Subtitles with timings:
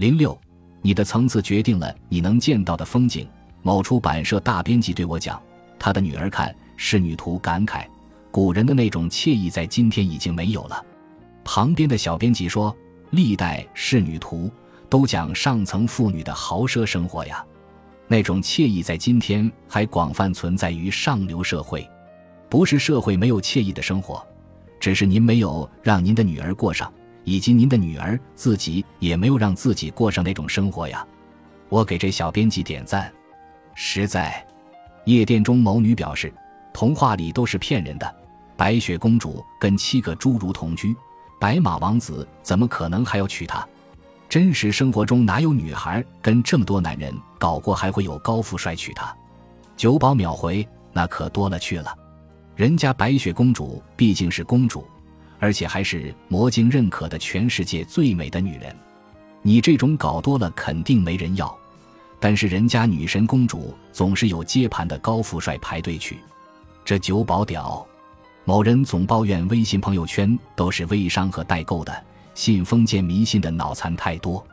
[0.00, 0.34] 零六，
[0.80, 3.28] 你的层次决定了你能见到的风景。
[3.60, 5.38] 某出版社大编辑对我讲，
[5.78, 7.84] 他的女儿看《仕女图》，感慨
[8.30, 10.82] 古人的那种惬意在今天已经没有了。
[11.44, 12.74] 旁边的小编辑说，
[13.10, 14.46] 历代《仕女图》
[14.88, 17.44] 都讲上层妇女的豪奢生活呀，
[18.08, 21.86] 那种惬意在今天还广泛存在于上流社会。
[22.48, 24.26] 不是社会没有惬意的生活，
[24.80, 26.90] 只是您没有让您的女儿过上，
[27.24, 31.06] 以及您的女儿自己也没有让自己过上那种生活呀。
[31.68, 33.12] 我给这小编辑点赞，
[33.74, 34.44] 实在。
[35.06, 36.32] 夜店中某女表示，
[36.72, 38.14] 童话里都是骗人的。
[38.56, 40.94] 白雪公主跟七个侏儒同居，
[41.40, 43.66] 白马王子怎么可能还要娶她？
[44.28, 49.16] 真实生活中哪有女孩跟这么多男人搞过，还会有高富帅娶她？
[49.76, 51.96] 九宝秒回，那可多了去了。
[52.54, 54.86] 人家白雪公主毕竟是公主，
[55.40, 58.72] 而且还是魔镜认可的全世界最美的女人。
[59.42, 61.52] 你这种搞多了肯定没人要，
[62.20, 66.18] 但是人家女神公主总是有接盘的高富帅排队去。
[66.84, 67.84] 这九宝屌！
[68.44, 74.44] 某人总抱怨微信朋友圈都是微商和代购的，信封建迷信的脑残太多。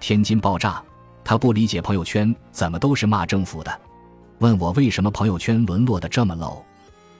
[0.00, 0.82] 天津爆炸，
[1.24, 3.80] 他不理解朋友圈怎么都是骂政府的，
[4.38, 6.62] 问我为什么朋友圈沦落的这么 low。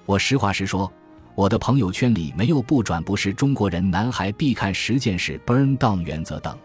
[0.07, 0.91] 我实话实说，
[1.35, 6.57] 我的朋友圈里没有不转不是中国人男孩必看十件事 （burn down 原则）等。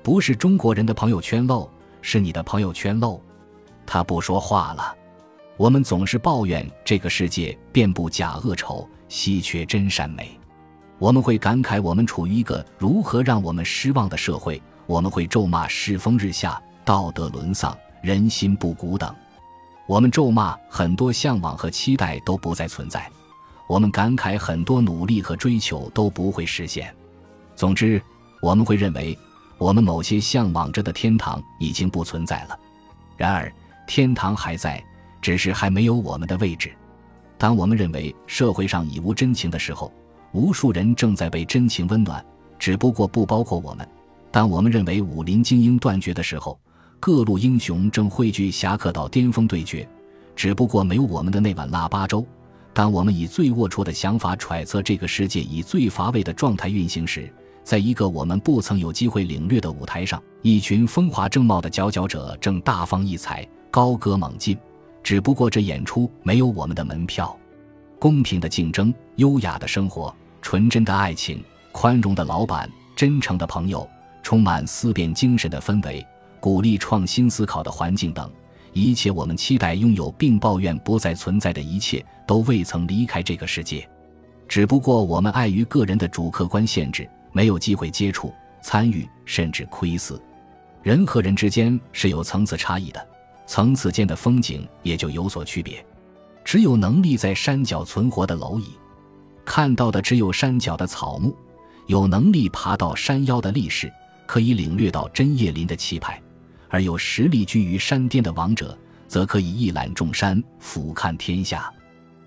[0.00, 1.68] 不是中国人的朋友圈漏，
[2.00, 3.20] 是你的朋友圈漏。
[3.84, 4.94] 他不说话了。
[5.56, 10.38] 我们总是抱怨这个世界遍布假恶丑，稀缺真善美。
[10.98, 14.62] 我们会感慨我们处于一个如何让我们失望的社会。
[14.86, 19.12] 我们会咒骂世风日下、道德沦丧、人心不古等。
[19.88, 23.10] 我们咒骂很多向往和期待都不再存在，
[23.68, 26.94] 我们感慨很多努力和追求都不会实现。
[27.54, 28.00] 总之，
[28.40, 29.18] 我们会认为
[29.58, 32.58] 我们某些向往着的天堂已经不存在了。
[33.16, 33.52] 然而，
[33.86, 34.82] 天堂还在，
[35.20, 36.70] 只是还没有我们的位置。
[37.38, 39.92] 当我们认为社会上已无真情的时候，
[40.32, 42.24] 无数人正在被真情温暖，
[42.58, 43.88] 只不过不包括我们。
[44.30, 46.58] 当我们认为武林精英断绝的时候，
[47.00, 49.88] 各路英雄正汇聚侠客岛巅峰对决，
[50.34, 52.24] 只不过没有我们的那碗腊八粥。
[52.76, 57.32] 当我们以最龌龊的想法揣测这个世界以最乏味的状态运行时，
[57.64, 64.58] 在一个我们不曾有机会领略的舞台上，一群风华正茂的佼佼者正大放异彩、高歌猛进。
[65.02, 67.34] 只不过这演出没有我们的门票。
[67.98, 73.88] 公平的竞争、优雅的生活、纯真的爱情、宽容的老板、真诚的朋友、
[74.22, 76.06] 充满思辨精神的氛围。
[76.40, 78.30] 鼓励创新思考的环境等
[78.82, 83.88] 一切，我们期待拥有并抱怨不再存在的一切，都未曾离开这个世界。
[84.46, 90.20] 只不过我们碍于个人的主客观限制，没有机会接触、参与，甚至窥伺。
[90.82, 93.08] 人和人之间是有层次差异的，
[93.46, 95.82] 层次间的风景也就有所区别。
[96.44, 98.66] 只有能力在山脚存活的蝼蚁，
[99.44, 101.30] 看到的只有山脚的草木；
[101.86, 103.90] 有能力爬到山腰的力士，
[104.26, 106.22] 可以领略到针叶林的气派。
[106.76, 108.76] 而有实力居于山巅的王者，
[109.08, 111.72] 则可以一览众山，俯瞰天下。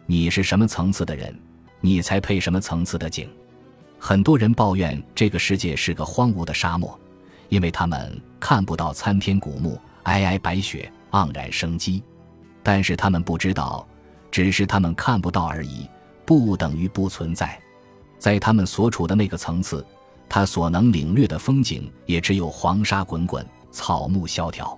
[0.07, 1.39] 你是什么层次的人，
[1.81, 3.29] 你才配什么层次的景。
[3.99, 6.99] 很多人抱怨这个世界是个荒芜的沙漠，
[7.49, 12.01] 因为他们看不到参天古木、皑皑白雪、盎然生机。
[12.63, 13.87] 但是他们不知道，
[14.31, 15.87] 只是他们看不到而已，
[16.25, 17.61] 不等于不存在。
[18.17, 19.85] 在他们所处的那个层次，
[20.27, 23.45] 他所能领略的风景，也只有黄沙滚滚。
[23.71, 24.77] 草木萧条，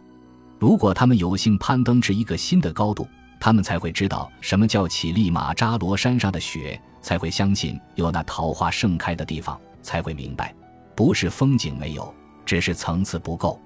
[0.59, 3.07] 如果他们有幸攀登至一个新的高度，
[3.39, 10.53] 他们才会知道什么叫乞力马扎罗山上的雪，才会相信有那桃花盛开的地方，才会明白，
[10.95, 12.13] 不是风景没有，
[12.45, 13.59] 只是层次不够。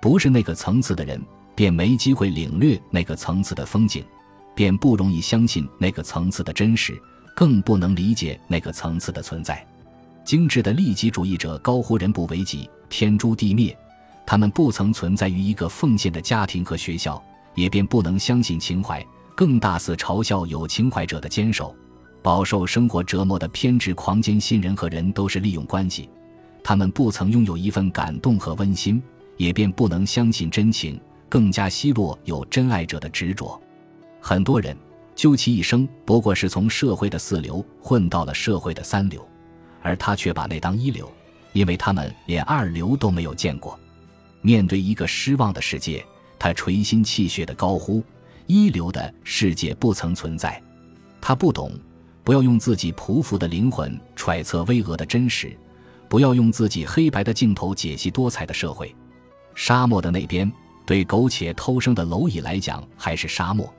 [0.00, 1.20] 不是那个层次的人，
[1.54, 4.02] 便没机会领略那个层次的风景，
[4.54, 6.98] 便不容易相信那个层次的真实，
[7.36, 9.62] 更不能理解那个层次的存在。
[10.24, 13.76] 精致的利己主义者高呼“人不为己，天诛地灭”。
[14.30, 17.20] 他们不曾存在于一个奉献的家庭和学校，
[17.56, 21.74] 也便不能相信情怀，更大肆嘲笑有情怀者的坚守。
[22.22, 26.08] 饱受生活折磨的偏执狂坚信人和人都是利用关系，
[26.62, 29.02] 他们不曾拥有一份感动和温馨，
[29.36, 33.60] 也便不能相信真情，更加奚落有真爱者的执着。
[34.20, 34.76] 很多人
[35.16, 39.28] 究其一生，不过是从社会的四流混到了社会的三流，
[39.82, 41.10] 而他却把那当一流，
[41.52, 43.76] 因为他们连二流都没有见过。
[44.42, 46.04] 面对一个失望的世界，
[46.38, 48.02] 他垂心泣血的高呼
[48.46, 50.60] ：“一流的世界不曾存在。”
[51.20, 51.72] 他不懂，
[52.24, 55.56] 不要用自己匍匐的灵魂揣测巍峨的真实，
[56.08, 58.94] 不要用自己黑白的镜头解析多彩的社会。
[59.54, 60.50] 沙漠的那边，
[60.86, 63.70] 对苟且偷生的蝼蚁来讲还是沙漠，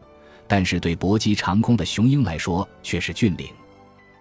[0.47, 3.47] 但是对搏击长空的雄鹰来说却是峻岭。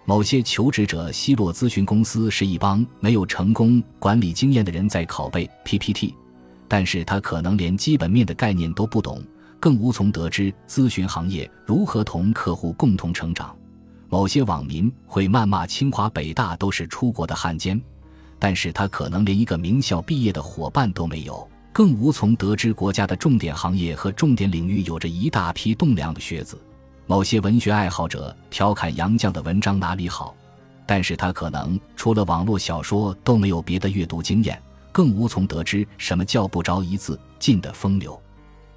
[0.07, 6.15] 某些求职者奚落咨询公司是一帮没有成功管理经验的人在拷贝 PPT，
[6.73, 9.21] 但是他可能连基本面的概念都不懂，
[9.59, 13.57] 更无从得知咨询行业如何同客户共同成长。
[14.09, 17.81] 某些网民会谩骂清华北大都是出国的汉奸，
[18.39, 26.57] 但是他可能连一个名校毕业的伙伴都没有，更无从得知国家的重点行业和重点领域有着一大批栋梁的学子。
[27.07, 30.37] 某些文学爱好者调侃杨绛的文章哪里好，
[30.87, 34.57] 但是他可能除了网络小说都没有别的阅读经验，
[34.93, 38.21] 更无从得知什么叫不着一字尽的风流。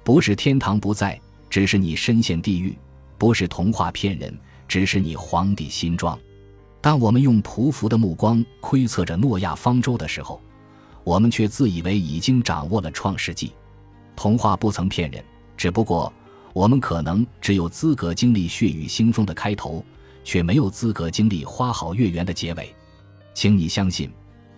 [0.02, 2.72] 不是天堂不在，只是你深陷地狱；
[3.18, 4.36] 不是童话骗人。
[4.66, 6.18] 只是你皇帝新装。
[6.80, 10.40] 当我们用匍匐的目光窥测着诺亚方舟的时候，
[11.04, 13.52] 我们却自以为已经掌握了创世纪。
[14.16, 15.22] 童话不曾骗人，
[15.54, 16.10] 只不过
[16.54, 19.84] 我们可能只有资格经历血雨腥风的开头，
[20.24, 22.74] 却没有资格经历花好月圆的结尾。
[23.34, 24.10] 请你相信，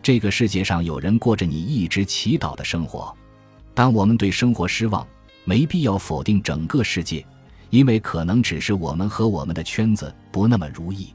[0.06, 3.12] 这个世界上有人过着你一直祈祷的生活。
[3.74, 5.04] 当我们对生活失望，
[5.44, 7.26] 没必要否定整个世界。
[7.70, 11.12] 因为可能只是我们和我们的圈子不那么如意。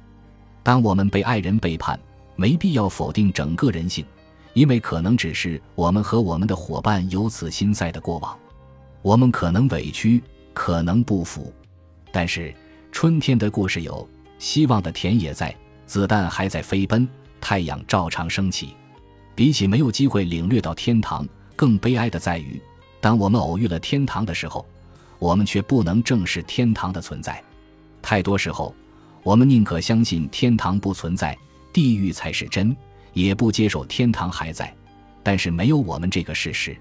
[0.62, 1.98] 当我们被爱人背叛，
[2.36, 4.04] 没必要否定整个人性，
[4.52, 8.38] 因为可能只是我们和我们的伙伴有此心塞的过往。
[9.02, 10.22] 我们可能委屈，
[10.54, 11.54] 可能不服，
[12.12, 12.54] 但是
[12.92, 14.06] 春天的故事有，
[14.38, 15.56] 希望的田野在，
[15.86, 17.08] 子弹还在飞奔，
[17.40, 18.76] 太阳照常升起。
[19.42, 22.62] 比起没有机会领略到天堂，更悲哀的在于，
[23.00, 24.64] 当我们偶遇了天堂的时候。
[25.18, 27.44] 我们却不能正视天堂的存在，
[28.04, 28.72] 太多时候，
[29.24, 31.36] 我们宁可相信天堂不存在，
[31.74, 32.78] 地狱才是真，
[33.14, 34.72] 也不接受天堂还在。
[35.24, 36.78] 但是没有我们这个事实。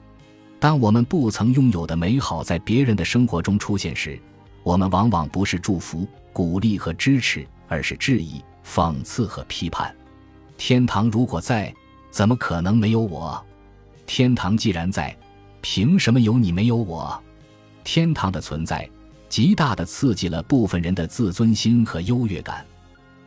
[0.59, 4.21] 当我们不曾拥有的美好在别人的生活中出现时，
[4.63, 9.97] 我们往往不是祝福、鼓励和支持，而是质疑、讽刺和批判。
[10.59, 11.75] 天堂如果在，
[12.11, 13.43] 怎么可能没有我？
[14.07, 15.17] 天堂既然在，
[15.61, 17.21] 凭什么有你没有我？
[17.85, 18.89] 天堂的存在，
[19.29, 22.67] 极大的刺激了部分人的自尊心和优越感。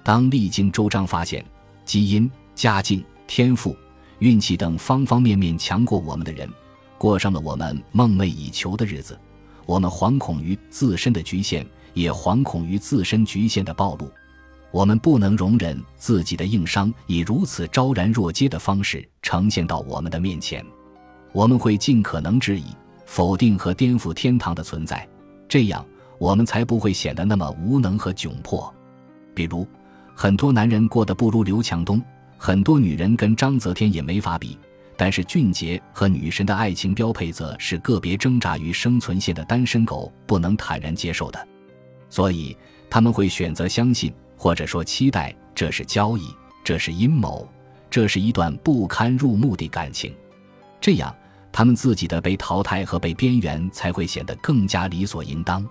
[0.03, 1.43] 当历经周章发现
[1.85, 3.75] 基因、家境、天赋、
[4.19, 6.49] 运气等方方面面强过我们的人，
[6.97, 9.17] 过上了我们梦寐以求的日子，
[9.65, 14.11] 我们惶恐于自身的局限，也惶恐于自身局限的暴露。
[14.73, 20.65] 我们不能容忍自己的硬伤以如此昭然若揭的方式呈现到我们的面前，
[21.31, 22.65] 我们会尽可能质疑。
[23.05, 25.07] 否定和颠覆天堂的存在，
[25.47, 25.85] 这样
[26.17, 28.73] 我们才不会显得那么无能和窘迫。
[29.35, 29.67] 比如，
[30.15, 32.01] 很多男人过得不如刘强东，
[32.39, 34.57] 很多女人跟章泽天也没法比。
[34.97, 41.47] 但是，俊杰和女神的爱情标配，则是个别挣扎于生存线的单身狗不能坦然接受的。
[42.09, 42.57] 所以，
[42.89, 44.11] 他们会选择相信，
[44.43, 46.27] 或者说期待，这是交易，
[46.65, 47.47] 这是阴谋，
[47.89, 50.13] 这是一段不堪入目的感情。
[50.81, 51.15] 这样。
[51.49, 55.63] 他们自己的被淘汰和被边缘才会显得更加理所应当。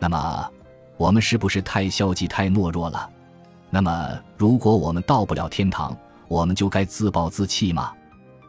[0.00, 0.50] 那么，
[0.96, 3.08] 我们是不是太消极、太懦弱了？
[3.70, 7.92] 那么，如果我们到不了天堂，我们就该自暴自弃吗？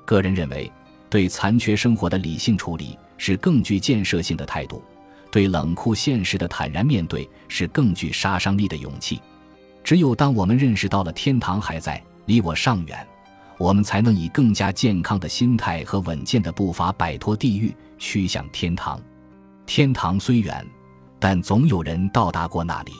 [0.03, 0.69] 个人认为，
[1.11, 4.81] 对残缺生活的理性处理是更具建设性的态度；
[5.31, 9.21] 对冷酷现实的坦然面对是更具杀伤力的勇气。
[9.83, 13.07] 只有当我们认识到了天堂还在，离我尚远。
[13.57, 18.99] 我们才能以更加健康的心态和稳健的步伐摆脱地狱，趋向天堂。
[19.65, 20.65] 天堂虽远，
[21.19, 22.91] 但总有人到达过那里。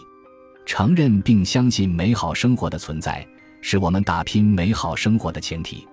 [0.66, 3.26] 承认并相信美好生活的存在，
[3.62, 5.86] 是我们打拼美好生活的前提。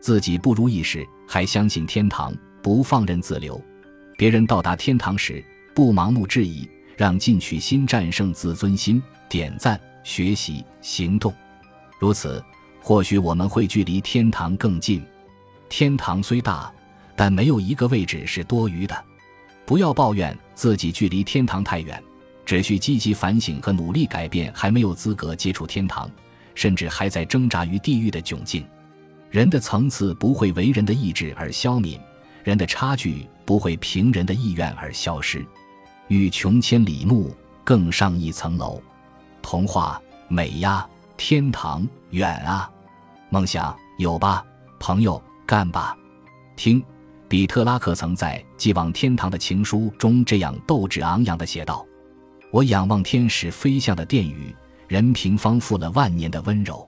[0.00, 3.54] 自己不如意时，还相信天堂，不放任自流；
[4.16, 11.32] 别人到达天堂时，不盲目质疑，让进取心战胜自尊心，点赞、学习、行动。
[11.98, 12.42] 如此。
[12.80, 15.04] 或许我们会距离天堂更近。
[15.68, 16.72] 天堂虽大，
[17.14, 19.04] 但没有一个位置是多余的。
[19.66, 22.02] 不要抱怨自己距离天堂太远，
[22.46, 26.10] 只需积极反省和努力改变还没有资格接触天堂，
[26.54, 28.64] 甚至还在挣扎于地狱的窘境。
[29.28, 32.00] 人的层次不会为人的意志而消泯，
[32.42, 35.44] 人的差距不会凭人的意愿而消失。
[36.06, 38.80] 欲穷千里目，更上一层楼。
[39.50, 40.86] 童话美呀，
[41.16, 42.70] 天堂远啊。
[43.30, 44.44] 梦想有吧，
[44.78, 45.96] 朋友干吧。
[46.54, 46.84] 听，
[47.30, 51.82] 比特拉克曾在《寄往天堂的情书》中这样斗志昂扬地写道
[52.52, 54.54] ：“我仰望天使飞向的殿宇，
[54.86, 56.86] 任凭方负了万年的温柔，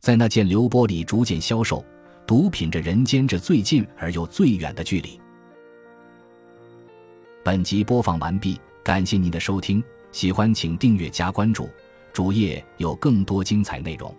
[0.00, 1.84] 在那件流玻璃逐渐消瘦，
[2.26, 5.20] 独品着人间这最近而又最远的距离。
[7.44, 9.80] 本集播放完毕，感谢您的收听，
[10.10, 11.70] 喜欢请订阅加关注，
[12.12, 14.14] 主页有更多精彩内容。